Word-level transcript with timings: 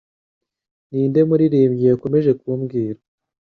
Ninde 0.89 1.19
Muririmbyi 1.29 1.85
Yakomeje 1.91 2.31
kumbwira 2.39 2.99